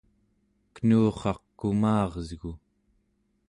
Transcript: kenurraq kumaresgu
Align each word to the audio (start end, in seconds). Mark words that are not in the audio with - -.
kenurraq 0.73 1.41
kumaresgu 1.59 2.51